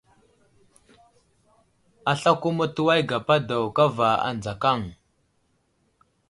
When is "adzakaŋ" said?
4.29-4.79